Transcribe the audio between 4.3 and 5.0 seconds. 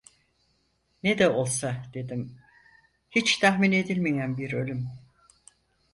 bir ölüm!"